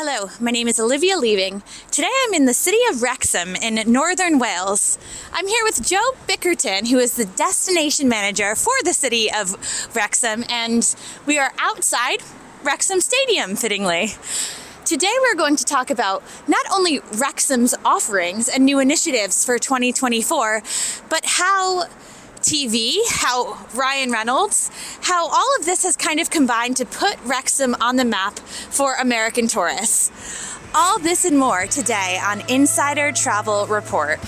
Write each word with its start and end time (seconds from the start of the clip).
Hello, 0.00 0.30
my 0.38 0.52
name 0.52 0.68
is 0.68 0.78
Olivia 0.78 1.18
Living. 1.18 1.60
Today 1.90 2.12
I'm 2.22 2.32
in 2.32 2.44
the 2.44 2.54
city 2.54 2.78
of 2.88 3.02
Wrexham 3.02 3.56
in 3.56 3.90
northern 3.90 4.38
Wales. 4.38 4.96
I'm 5.32 5.48
here 5.48 5.64
with 5.64 5.84
Joe 5.84 6.12
Bickerton, 6.28 6.86
who 6.86 6.98
is 6.98 7.16
the 7.16 7.24
destination 7.24 8.08
manager 8.08 8.54
for 8.54 8.74
the 8.84 8.92
city 8.92 9.28
of 9.28 9.56
Wrexham, 9.96 10.44
and 10.48 10.94
we 11.26 11.36
are 11.36 11.52
outside 11.58 12.22
Wrexham 12.62 13.00
Stadium, 13.00 13.56
fittingly. 13.56 14.12
Today 14.84 15.12
we're 15.20 15.34
going 15.34 15.56
to 15.56 15.64
talk 15.64 15.90
about 15.90 16.22
not 16.46 16.64
only 16.72 17.00
Wrexham's 17.14 17.74
offerings 17.84 18.48
and 18.48 18.64
new 18.64 18.78
initiatives 18.78 19.44
for 19.44 19.58
2024, 19.58 20.62
but 21.08 21.24
how 21.24 21.86
TV, 22.48 22.96
how 23.10 23.58
Ryan 23.74 24.10
Reynolds, 24.10 24.70
how 25.02 25.28
all 25.28 25.56
of 25.58 25.66
this 25.66 25.82
has 25.82 25.98
kind 25.98 26.18
of 26.18 26.30
combined 26.30 26.78
to 26.78 26.86
put 26.86 27.18
Wrexham 27.26 27.74
on 27.78 27.96
the 27.96 28.06
map 28.06 28.38
for 28.38 28.94
American 28.94 29.48
tourists. 29.48 30.10
All 30.74 30.98
this 30.98 31.26
and 31.26 31.38
more 31.38 31.66
today 31.66 32.18
on 32.24 32.40
Insider 32.48 33.12
Travel 33.12 33.66
Report. 33.66 34.18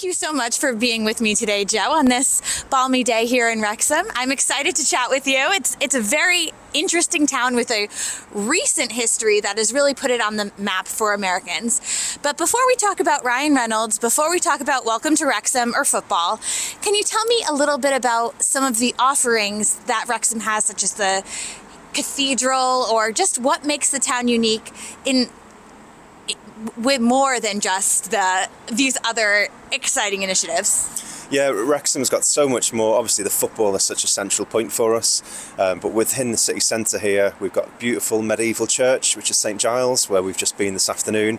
Thank 0.00 0.08
you 0.08 0.12
so 0.14 0.32
much 0.32 0.58
for 0.58 0.72
being 0.72 1.04
with 1.04 1.20
me 1.20 1.34
today, 1.34 1.66
Joe, 1.66 1.92
on 1.92 2.06
this 2.06 2.64
balmy 2.70 3.04
day 3.04 3.26
here 3.26 3.50
in 3.50 3.60
Wrexham. 3.60 4.06
I'm 4.14 4.32
excited 4.32 4.74
to 4.76 4.86
chat 4.86 5.10
with 5.10 5.26
you. 5.26 5.36
It's 5.50 5.76
it's 5.78 5.94
a 5.94 6.00
very 6.00 6.52
interesting 6.72 7.26
town 7.26 7.54
with 7.54 7.70
a 7.70 7.86
recent 8.32 8.92
history 8.92 9.40
that 9.40 9.58
has 9.58 9.74
really 9.74 9.92
put 9.92 10.10
it 10.10 10.22
on 10.22 10.36
the 10.36 10.52
map 10.56 10.88
for 10.88 11.12
Americans. 11.12 12.18
But 12.22 12.38
before 12.38 12.66
we 12.66 12.76
talk 12.76 12.98
about 12.98 13.26
Ryan 13.26 13.54
Reynolds, 13.54 13.98
before 13.98 14.30
we 14.30 14.38
talk 14.38 14.62
about 14.62 14.86
Welcome 14.86 15.16
to 15.16 15.26
Wrexham 15.26 15.74
or 15.74 15.84
football, 15.84 16.40
can 16.80 16.94
you 16.94 17.02
tell 17.02 17.26
me 17.26 17.44
a 17.46 17.52
little 17.52 17.76
bit 17.76 17.94
about 17.94 18.42
some 18.42 18.64
of 18.64 18.78
the 18.78 18.94
offerings 18.98 19.74
that 19.80 20.06
Wrexham 20.08 20.40
has, 20.40 20.64
such 20.64 20.82
as 20.82 20.94
the 20.94 21.22
cathedral 21.92 22.86
or 22.90 23.12
just 23.12 23.38
what 23.38 23.66
makes 23.66 23.90
the 23.90 23.98
town 23.98 24.28
unique 24.28 24.70
in 25.04 25.28
with 26.76 27.00
more 27.00 27.40
than 27.40 27.60
just 27.60 28.10
the 28.10 28.48
these 28.72 28.96
other 29.04 29.48
exciting 29.72 30.22
initiatives. 30.22 31.09
Yeah, 31.30 31.50
Wrexham's 31.50 32.10
got 32.10 32.24
so 32.24 32.48
much 32.48 32.72
more. 32.72 32.96
Obviously, 32.96 33.22
the 33.22 33.30
football 33.30 33.76
is 33.76 33.84
such 33.84 34.02
a 34.02 34.08
central 34.08 34.44
point 34.44 34.72
for 34.72 34.96
us. 34.96 35.22
Um, 35.60 35.78
but 35.78 35.92
within 35.92 36.32
the 36.32 36.36
city 36.36 36.58
centre 36.58 36.98
here, 36.98 37.34
we've 37.38 37.52
got 37.52 37.68
a 37.68 37.78
beautiful 37.78 38.20
medieval 38.20 38.66
church, 38.66 39.16
which 39.16 39.30
is 39.30 39.36
St 39.36 39.60
Giles, 39.60 40.10
where 40.10 40.24
we've 40.24 40.36
just 40.36 40.58
been 40.58 40.74
this 40.74 40.88
afternoon. 40.88 41.38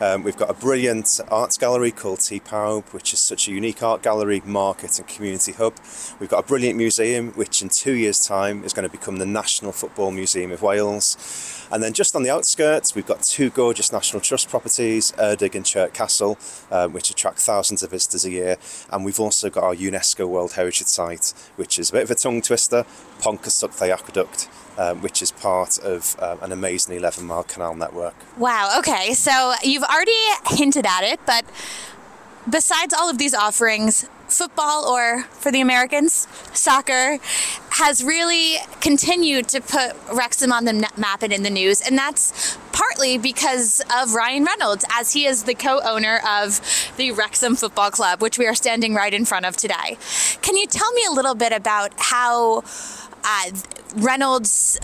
Um, 0.00 0.22
we've 0.22 0.36
got 0.36 0.48
a 0.48 0.54
brilliant 0.54 1.18
arts 1.28 1.58
gallery 1.58 1.90
called 1.90 2.20
Tŷ 2.20 2.44
Pawb, 2.44 2.84
which 2.92 3.12
is 3.12 3.18
such 3.18 3.48
a 3.48 3.50
unique 3.50 3.82
art 3.82 4.00
gallery, 4.00 4.40
market, 4.44 4.96
and 5.00 5.08
community 5.08 5.50
hub. 5.50 5.74
We've 6.20 6.30
got 6.30 6.44
a 6.44 6.46
brilliant 6.46 6.76
museum, 6.76 7.32
which 7.32 7.62
in 7.62 7.68
two 7.68 7.94
years' 7.94 8.24
time 8.24 8.62
is 8.62 8.72
going 8.72 8.88
to 8.88 8.96
become 8.96 9.16
the 9.16 9.26
National 9.26 9.72
Football 9.72 10.12
Museum 10.12 10.52
of 10.52 10.62
Wales. 10.62 11.58
And 11.72 11.82
then 11.82 11.94
just 11.94 12.14
on 12.14 12.22
the 12.22 12.30
outskirts, 12.30 12.94
we've 12.94 13.06
got 13.06 13.22
two 13.22 13.48
gorgeous 13.48 13.92
National 13.92 14.20
Trust 14.20 14.50
properties, 14.50 15.10
Erddig 15.12 15.54
and 15.54 15.64
Chirk 15.64 15.94
Castle, 15.94 16.38
um, 16.70 16.92
which 16.92 17.10
attract 17.10 17.38
thousands 17.38 17.82
of 17.82 17.90
visitors 17.90 18.26
a 18.26 18.30
year. 18.30 18.56
And 18.90 19.06
we've 19.06 19.18
also 19.18 19.31
got 19.40 19.64
our 19.64 19.74
UNESCO 19.74 20.28
World 20.28 20.52
Heritage 20.52 20.86
Site, 20.86 21.34
which 21.56 21.78
is 21.78 21.90
a 21.90 21.92
bit 21.92 22.02
of 22.04 22.10
a 22.10 22.14
tongue 22.14 22.42
twister, 22.42 22.84
Pontcysyllte 23.20 23.90
Aqueduct. 23.90 24.48
Um, 24.78 25.02
which 25.02 25.20
is 25.20 25.30
part 25.30 25.78
of 25.80 26.16
um, 26.18 26.38
an 26.40 26.50
amazing 26.50 26.96
11 26.96 27.26
mile 27.26 27.44
canal 27.44 27.74
network. 27.74 28.14
Wow, 28.38 28.74
okay, 28.78 29.12
so 29.12 29.52
you've 29.62 29.82
already 29.82 30.16
hinted 30.46 30.86
at 30.86 31.04
it, 31.04 31.20
but 31.26 31.44
besides 32.48 32.94
all 32.94 33.10
of 33.10 33.18
these 33.18 33.34
offerings, 33.34 34.08
football, 34.28 34.86
or 34.86 35.24
for 35.24 35.52
the 35.52 35.60
Americans, 35.60 36.26
soccer, 36.54 37.18
has 37.70 38.02
really 38.02 38.56
continued 38.80 39.48
to 39.48 39.60
put 39.60 39.94
Wrexham 40.12 40.52
on 40.52 40.64
the 40.64 40.88
map 40.96 41.22
and 41.22 41.32
in 41.32 41.42
the 41.42 41.50
news, 41.50 41.80
and 41.80 41.96
that's 41.96 42.56
partly 43.02 43.18
because 43.18 43.82
of 43.96 44.14
Ryan 44.14 44.44
Reynolds, 44.44 44.84
as 44.92 45.12
he 45.12 45.26
is 45.26 45.44
the 45.44 45.54
co 45.54 45.80
owner 45.82 46.20
of 46.28 46.60
the 46.96 47.10
Wrexham 47.10 47.56
Football 47.56 47.90
Club, 47.90 48.22
which 48.22 48.38
we 48.38 48.46
are 48.46 48.54
standing 48.54 48.94
right 48.94 49.12
in 49.12 49.24
front 49.24 49.44
of 49.44 49.56
today. 49.56 49.98
Can 50.40 50.56
you 50.56 50.66
tell 50.66 50.92
me 50.92 51.02
a 51.08 51.12
little 51.12 51.34
bit 51.34 51.52
about 51.52 51.92
how 51.96 52.62
uh, 53.24 53.50
Reynolds 53.96 54.78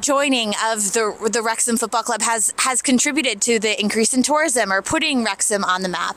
joining 0.00 0.50
of 0.64 0.92
the 0.92 1.30
the 1.30 1.42
Wrexham 1.42 1.76
Football 1.76 2.02
Club 2.02 2.22
has 2.22 2.52
has 2.58 2.80
contributed 2.82 3.40
to 3.42 3.58
the 3.58 3.78
increase 3.80 4.14
in 4.14 4.22
tourism 4.22 4.72
or 4.72 4.82
putting 4.82 5.24
Wrexham 5.24 5.62
on 5.64 5.82
the 5.82 5.88
map? 5.88 6.16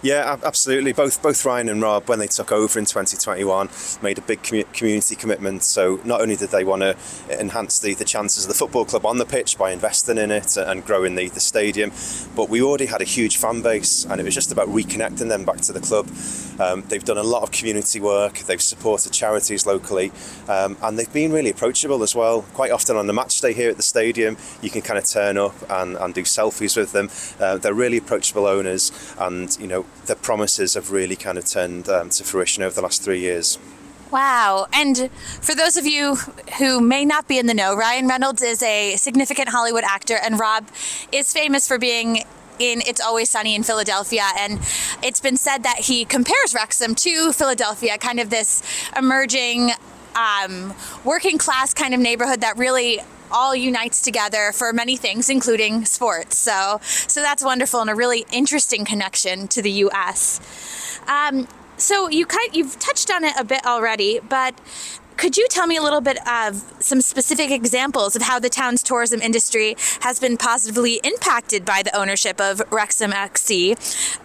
Yeah, 0.00 0.36
absolutely. 0.44 0.92
Both 0.92 1.20
both 1.22 1.44
Ryan 1.44 1.68
and 1.68 1.82
Rob, 1.82 2.08
when 2.08 2.20
they 2.20 2.28
took 2.28 2.52
over 2.52 2.78
in 2.78 2.84
2021, 2.84 3.68
made 4.00 4.18
a 4.18 4.20
big 4.20 4.42
community 4.44 5.16
commitment. 5.16 5.64
So 5.64 6.00
not 6.04 6.20
only 6.20 6.36
did 6.36 6.50
they 6.50 6.62
want 6.62 6.82
to 6.82 6.96
enhance 7.28 7.80
the, 7.80 7.94
the 7.94 8.04
chances 8.04 8.44
of 8.44 8.48
the 8.48 8.54
football 8.54 8.84
club 8.84 9.04
on 9.04 9.18
the 9.18 9.26
pitch 9.26 9.58
by 9.58 9.72
investing 9.72 10.16
in 10.16 10.30
it 10.30 10.56
and 10.56 10.84
growing 10.84 11.16
the, 11.16 11.28
the 11.30 11.40
stadium, 11.40 11.90
but 12.36 12.48
we 12.48 12.62
already 12.62 12.86
had 12.86 13.00
a 13.00 13.04
huge 13.04 13.38
fan 13.38 13.60
base, 13.60 14.04
and 14.04 14.20
it 14.20 14.24
was 14.24 14.36
just 14.36 14.52
about 14.52 14.68
reconnecting 14.68 15.28
them 15.28 15.44
back 15.44 15.56
to 15.62 15.72
the 15.72 15.80
club. 15.80 16.08
Um, 16.60 16.84
they've 16.88 17.04
done 17.04 17.18
a 17.18 17.22
lot 17.24 17.42
of 17.42 17.50
community 17.50 17.98
work. 17.98 18.38
They've 18.38 18.62
supported 18.62 19.12
charities 19.12 19.66
locally, 19.66 20.12
um, 20.48 20.76
and 20.80 20.96
they've 20.96 21.12
been 21.12 21.32
really 21.32 21.50
approachable 21.50 22.04
as 22.04 22.14
well. 22.14 22.42
Quite 22.54 22.70
often 22.70 22.96
on 22.96 23.08
the 23.08 23.12
match 23.12 23.40
day 23.40 23.52
here 23.52 23.68
at 23.70 23.76
the 23.76 23.82
stadium, 23.82 24.36
you 24.62 24.70
can 24.70 24.82
kind 24.82 24.98
of 24.98 25.06
turn 25.06 25.36
up 25.36 25.56
and, 25.68 25.96
and 25.96 26.14
do 26.14 26.22
selfies 26.22 26.76
with 26.76 26.92
them. 26.92 27.10
Uh, 27.40 27.58
they're 27.58 27.74
really 27.74 27.96
approachable 27.96 28.46
owners, 28.46 28.92
and 29.18 29.56
you 29.58 29.66
know 29.66 29.84
the 30.06 30.16
promises 30.16 30.74
have 30.74 30.90
really 30.90 31.16
kind 31.16 31.38
of 31.38 31.44
turned 31.44 31.88
um, 31.88 32.08
to 32.10 32.24
fruition 32.24 32.62
over 32.62 32.74
the 32.74 32.82
last 32.82 33.02
three 33.02 33.20
years. 33.20 33.58
Wow. 34.10 34.66
And 34.72 35.10
for 35.42 35.54
those 35.54 35.76
of 35.76 35.84
you 35.84 36.16
who 36.58 36.80
may 36.80 37.04
not 37.04 37.28
be 37.28 37.38
in 37.38 37.46
the 37.46 37.54
know, 37.54 37.76
Ryan 37.76 38.08
Reynolds 38.08 38.42
is 38.42 38.62
a 38.62 38.96
significant 38.96 39.50
Hollywood 39.50 39.84
actor, 39.84 40.16
and 40.22 40.40
Rob 40.40 40.68
is 41.12 41.32
famous 41.32 41.68
for 41.68 41.78
being 41.78 42.24
in 42.58 42.82
It's 42.86 43.00
Always 43.00 43.30
Sunny 43.30 43.54
in 43.54 43.62
Philadelphia. 43.62 44.24
And 44.38 44.60
it's 45.02 45.20
been 45.20 45.36
said 45.36 45.62
that 45.62 45.80
he 45.80 46.04
compares 46.04 46.54
Wrexham 46.54 46.94
to 46.96 47.32
Philadelphia, 47.32 47.98
kind 47.98 48.18
of 48.18 48.30
this 48.30 48.62
emerging 48.96 49.72
um, 50.16 50.74
working 51.04 51.38
class 51.38 51.74
kind 51.74 51.94
of 51.94 52.00
neighborhood 52.00 52.40
that 52.40 52.56
really 52.56 53.00
all 53.30 53.54
unites 53.54 54.02
together 54.02 54.52
for 54.52 54.72
many 54.72 54.96
things, 54.96 55.30
including 55.30 55.84
sports. 55.84 56.38
So, 56.38 56.80
so 56.82 57.20
that's 57.20 57.42
wonderful 57.42 57.80
and 57.80 57.90
a 57.90 57.94
really 57.94 58.26
interesting 58.32 58.84
connection 58.84 59.48
to 59.48 59.62
the 59.62 59.70
U.S. 59.70 60.40
Um, 61.06 61.48
so 61.76 62.08
you 62.08 62.26
kind, 62.26 62.54
you've 62.54 62.78
touched 62.78 63.10
on 63.10 63.24
it 63.24 63.34
a 63.38 63.44
bit 63.44 63.64
already, 63.64 64.20
but 64.28 64.58
could 65.18 65.36
you 65.36 65.48
tell 65.48 65.66
me 65.66 65.76
a 65.76 65.82
little 65.82 66.00
bit 66.00 66.16
of 66.28 66.62
some 66.78 67.00
specific 67.00 67.50
examples 67.50 68.14
of 68.14 68.22
how 68.22 68.38
the 68.38 68.48
town's 68.48 68.84
tourism 68.84 69.20
industry 69.20 69.74
has 70.00 70.20
been 70.20 70.36
positively 70.36 71.00
impacted 71.02 71.64
by 71.64 71.82
the 71.82 71.94
ownership 71.96 72.40
of 72.40 72.62
Wrexham 72.70 73.10
AFC 73.10 73.70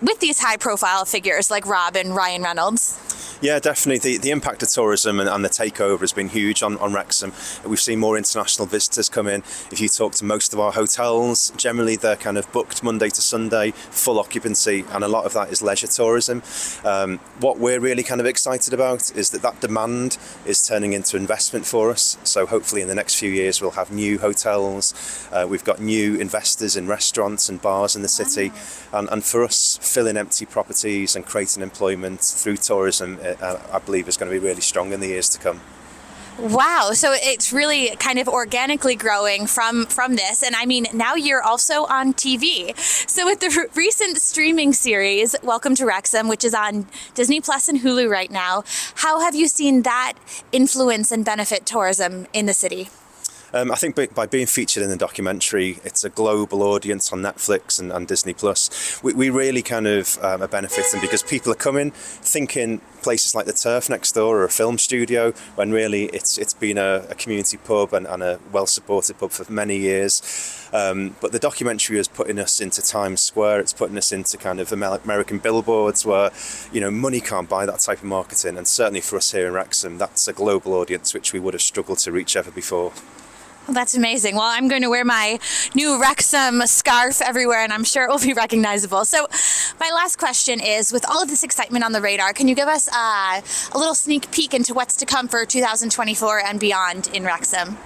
with 0.01 0.19
these 0.19 0.39
high 0.39 0.57
profile 0.57 1.03
figures 1.05 1.49
like 1.49 1.65
Rob 1.65 1.95
and 1.95 2.15
Ryan 2.15 2.43
Reynolds? 2.43 3.12
Yeah, 3.43 3.59
definitely. 3.59 3.97
The, 3.97 4.19
the 4.19 4.31
impact 4.31 4.63
of 4.63 4.69
tourism 4.69 5.19
and, 5.19 5.27
and, 5.27 5.43
the 5.43 5.49
takeover 5.49 5.99
has 5.99 6.13
been 6.13 6.29
huge 6.29 6.63
on, 6.63 6.77
on 6.77 6.93
Wrexham. 6.93 7.33
We've 7.67 7.77
seen 7.77 7.99
more 7.99 8.17
international 8.17 8.67
visitors 8.67 9.09
come 9.09 9.27
in. 9.27 9.41
If 9.69 9.81
you 9.81 9.89
talk 9.89 10.13
to 10.13 10.23
most 10.23 10.53
of 10.53 10.61
our 10.61 10.71
hotels, 10.71 11.51
generally 11.57 11.97
they're 11.97 12.15
kind 12.15 12.37
of 12.37 12.49
booked 12.53 12.83
Monday 12.83 13.09
to 13.09 13.21
Sunday, 13.21 13.71
full 13.71 14.17
occupancy, 14.17 14.85
and 14.91 15.03
a 15.03 15.09
lot 15.09 15.25
of 15.25 15.33
that 15.33 15.49
is 15.49 15.61
leisure 15.61 15.87
tourism. 15.87 16.41
Um, 16.85 17.17
what 17.41 17.59
we're 17.59 17.81
really 17.81 18.01
kind 18.01 18.21
of 18.21 18.27
excited 18.27 18.73
about 18.73 19.13
is 19.13 19.31
that 19.31 19.41
that 19.41 19.59
demand 19.59 20.17
is 20.45 20.65
turning 20.65 20.93
into 20.93 21.17
investment 21.17 21.65
for 21.65 21.91
us. 21.91 22.17
So 22.23 22.45
hopefully 22.45 22.81
in 22.81 22.87
the 22.87 22.95
next 22.95 23.15
few 23.15 23.29
years 23.29 23.61
we'll 23.61 23.71
have 23.71 23.91
new 23.91 24.19
hotels. 24.19 25.27
Uh, 25.33 25.45
we've 25.49 25.65
got 25.65 25.81
new 25.81 26.15
investors 26.15 26.77
in 26.77 26.87
restaurants 26.87 27.49
and 27.49 27.61
bars 27.61 27.93
in 27.93 28.03
the 28.03 28.07
city. 28.07 28.53
And, 28.93 29.09
and 29.09 29.21
for 29.21 29.43
us, 29.43 29.79
filling 29.81 30.15
empty 30.15 30.45
properties 30.45 31.17
and 31.17 31.25
creating 31.25 31.61
employment 31.61 32.21
through 32.21 32.55
tourism 32.55 33.19
uh, 33.21 33.32
uh, 33.41 33.59
I 33.71 33.79
believe 33.79 34.07
is 34.07 34.17
going 34.17 34.31
to 34.31 34.39
be 34.39 34.45
really 34.45 34.61
strong 34.61 34.91
in 34.93 34.99
the 34.99 35.07
years 35.07 35.29
to 35.29 35.39
come. 35.39 35.61
Wow, 36.39 36.91
so 36.93 37.13
it's 37.13 37.53
really 37.53 37.95
kind 37.97 38.17
of 38.17 38.27
organically 38.27 38.95
growing 38.95 39.45
from 39.45 39.85
from 39.85 40.15
this 40.15 40.41
and 40.41 40.55
I 40.55 40.65
mean 40.65 40.87
now 40.91 41.13
you're 41.13 41.43
also 41.43 41.85
on 41.85 42.13
TV. 42.13 42.75
So 43.07 43.25
with 43.25 43.39
the 43.39 43.69
recent 43.75 44.17
streaming 44.17 44.73
series 44.73 45.35
Welcome 45.43 45.75
to 45.75 45.85
Wrexham 45.85 46.27
which 46.27 46.43
is 46.43 46.55
on 46.55 46.87
Disney 47.13 47.39
Plus 47.39 47.69
and 47.69 47.81
Hulu 47.81 48.09
right 48.09 48.31
now, 48.31 48.63
how 48.95 49.19
have 49.19 49.35
you 49.35 49.47
seen 49.47 49.83
that 49.83 50.13
influence 50.51 51.11
and 51.11 51.23
benefit 51.23 51.67
tourism 51.67 52.25
in 52.33 52.47
the 52.47 52.53
city? 52.53 52.89
Um, 53.55 53.71
I 53.71 53.75
think 53.75 53.95
by, 53.95 54.07
by, 54.07 54.25
being 54.25 54.47
featured 54.47 54.81
in 54.81 54.89
the 54.89 54.95
documentary, 54.97 55.77
it's 55.83 56.03
a 56.03 56.09
global 56.09 56.63
audience 56.63 57.13
on 57.13 57.19
Netflix 57.19 57.79
and, 57.79 57.91
and 57.91 58.07
Disney 58.07 58.33
Plus. 58.33 58.99
We, 59.03 59.13
we, 59.13 59.29
really 59.29 59.61
kind 59.61 59.85
of 59.85 60.17
um, 60.23 60.41
are 60.41 60.47
benefiting 60.47 61.01
because 61.01 61.21
people 61.21 61.51
are 61.51 61.55
coming 61.55 61.91
thinking 61.91 62.81
places 63.03 63.35
like 63.35 63.45
the 63.45 63.53
Turf 63.53 63.91
next 63.91 64.13
door 64.13 64.39
or 64.39 64.43
a 64.43 64.49
film 64.49 64.79
studio, 64.79 65.33
when 65.53 65.71
really 65.71 66.05
it's 66.05 66.39
it's 66.39 66.55
been 66.55 66.79
a, 66.79 67.05
a 67.11 67.15
community 67.15 67.57
pub 67.57 67.93
and, 67.93 68.07
and 68.07 68.23
a 68.23 68.39
well 68.51 68.65
supported 68.65 69.19
pub 69.19 69.29
for 69.29 69.51
many 69.51 69.77
years. 69.77 70.67
Um, 70.73 71.15
but 71.21 71.31
the 71.31 71.37
documentary 71.37 71.99
is 71.99 72.07
putting 72.07 72.39
us 72.39 72.59
into 72.59 72.81
Times 72.81 73.21
Square. 73.21 73.59
It's 73.59 73.73
putting 73.73 73.99
us 73.99 74.11
into 74.11 74.35
kind 74.35 74.59
of 74.59 74.71
American 74.71 75.37
billboards 75.37 76.07
where 76.07 76.31
you 76.71 76.81
know 76.81 76.89
money 76.89 77.21
can't 77.21 77.47
buy 77.47 77.67
that 77.67 77.81
type 77.81 77.99
of 77.99 78.05
marketing. 78.05 78.57
And 78.57 78.67
certainly 78.67 79.01
for 79.01 79.17
us 79.17 79.31
here 79.31 79.45
in 79.45 79.53
Wrexham, 79.53 79.99
that's 79.99 80.27
a 80.27 80.33
global 80.33 80.73
audience 80.73 81.13
which 81.13 81.33
we 81.33 81.39
would 81.39 81.53
have 81.53 81.61
struggled 81.61 81.99
to 81.99 82.11
reach 82.11 82.35
ever 82.35 82.49
before. 82.49 82.93
That's 83.69 83.95
amazing. 83.95 84.35
Well, 84.35 84.43
I'm 84.43 84.67
going 84.67 84.81
to 84.81 84.89
wear 84.89 85.05
my 85.05 85.39
new 85.73 85.99
Wrexham 86.01 86.61
scarf 86.67 87.21
everywhere, 87.21 87.59
and 87.59 87.71
I'm 87.71 87.85
sure 87.85 88.03
it 88.03 88.09
will 88.09 88.19
be 88.19 88.33
recognizable. 88.45 89.05
So, 89.05 89.27
my 89.79 89.89
last 89.93 90.17
question 90.17 90.59
is 90.59 90.91
with 90.91 91.09
all 91.09 91.23
of 91.23 91.29
this 91.29 91.43
excitement 91.43 91.85
on 91.85 91.93
the 91.93 92.01
radar, 92.01 92.33
can 92.33 92.49
you 92.49 92.55
give 92.55 92.67
us 92.67 92.89
uh, 92.89 93.41
a 93.71 93.77
little 93.77 93.95
sneak 93.95 94.31
peek 94.31 94.53
into 94.53 94.73
what's 94.73 94.97
to 94.97 95.05
come 95.05 95.29
for 95.29 95.45
2024 95.45 96.39
and 96.45 96.59
beyond 96.59 97.09
in 97.13 97.23
Wrexham? 97.23 97.77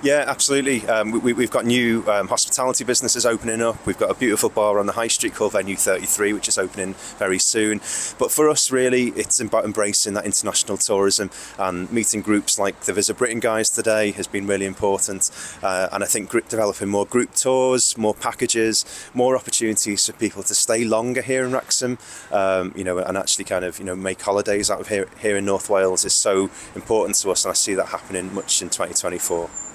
Yeah, 0.00 0.24
absolutely. 0.28 0.86
Um, 0.86 1.20
we, 1.22 1.34
have 1.34 1.50
got 1.50 1.64
new 1.64 2.08
um, 2.08 2.28
hospitality 2.28 2.84
businesses 2.84 3.26
opening 3.26 3.60
up. 3.60 3.84
We've 3.84 3.98
got 3.98 4.12
a 4.12 4.14
beautiful 4.14 4.48
bar 4.48 4.78
on 4.78 4.86
the 4.86 4.92
high 4.92 5.08
street 5.08 5.34
called 5.34 5.52
Venue 5.52 5.74
33, 5.74 6.32
which 6.34 6.46
is 6.46 6.56
opening 6.56 6.94
very 7.18 7.40
soon. 7.40 7.78
But 8.16 8.30
for 8.30 8.48
us, 8.48 8.70
really, 8.70 9.08
it's 9.16 9.40
about 9.40 9.64
embracing 9.64 10.14
that 10.14 10.24
international 10.24 10.76
tourism 10.76 11.30
and 11.58 11.90
meeting 11.90 12.22
groups 12.22 12.60
like 12.60 12.78
the 12.82 12.92
Visit 12.92 13.18
Britain 13.18 13.40
guys 13.40 13.70
today 13.70 14.12
has 14.12 14.28
been 14.28 14.46
really 14.46 14.66
important. 14.66 15.32
Uh, 15.64 15.88
and 15.90 16.04
I 16.04 16.06
think 16.06 16.30
developing 16.48 16.88
more 16.88 17.04
group 17.04 17.34
tours, 17.34 17.98
more 17.98 18.14
packages, 18.14 18.84
more 19.14 19.36
opportunities 19.36 20.06
for 20.06 20.12
people 20.12 20.44
to 20.44 20.54
stay 20.54 20.84
longer 20.84 21.22
here 21.22 21.44
in 21.44 21.50
Wrexham, 21.50 21.98
um, 22.30 22.72
you 22.76 22.84
know, 22.84 22.98
and 22.98 23.18
actually 23.18 23.46
kind 23.46 23.64
of 23.64 23.80
you 23.80 23.84
know 23.84 23.96
make 23.96 24.22
holidays 24.22 24.70
out 24.70 24.80
of 24.80 24.86
here 24.88 25.08
here 25.18 25.36
in 25.36 25.44
North 25.44 25.68
Wales 25.68 26.04
is 26.04 26.14
so 26.14 26.50
important 26.76 27.16
to 27.16 27.32
us, 27.32 27.44
and 27.44 27.50
I 27.50 27.54
see 27.54 27.74
that 27.74 27.86
happening 27.86 28.32
much 28.32 28.62
in 28.62 28.68
2024. 28.68 29.67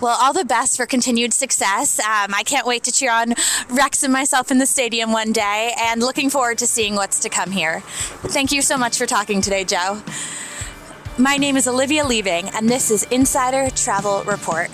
Well, 0.00 0.16
all 0.20 0.32
the 0.32 0.44
best 0.44 0.76
for 0.76 0.86
continued 0.86 1.32
success. 1.32 1.98
Um, 1.98 2.32
I 2.32 2.42
can't 2.44 2.66
wait 2.66 2.84
to 2.84 2.92
cheer 2.92 3.10
on 3.10 3.34
Wrexham 3.68 4.12
myself 4.12 4.50
in 4.52 4.58
the 4.58 4.66
stadium 4.66 5.10
one 5.10 5.32
day 5.32 5.74
and 5.76 6.00
looking 6.00 6.30
forward 6.30 6.58
to 6.58 6.68
seeing 6.68 6.94
what's 6.94 7.18
to 7.20 7.28
come 7.28 7.50
here. 7.50 7.80
Thank 8.28 8.52
you 8.52 8.62
so 8.62 8.78
much 8.78 8.96
for 8.96 9.06
talking 9.06 9.40
today, 9.40 9.64
Joe. 9.64 10.00
My 11.18 11.36
name 11.36 11.56
is 11.56 11.66
Olivia 11.66 12.04
Living, 12.04 12.48
and 12.50 12.68
this 12.68 12.92
is 12.92 13.02
Insider 13.10 13.70
Travel 13.74 14.22
Report. 14.22 14.70